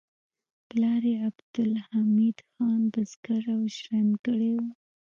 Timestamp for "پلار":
0.69-1.01